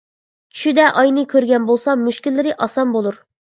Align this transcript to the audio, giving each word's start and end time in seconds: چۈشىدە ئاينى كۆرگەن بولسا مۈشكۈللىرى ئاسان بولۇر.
چۈشىدە 0.55 0.85
ئاينى 1.01 1.27
كۆرگەن 1.35 1.69
بولسا 1.69 1.97
مۈشكۈللىرى 2.07 2.59
ئاسان 2.67 2.99
بولۇر. 2.99 3.25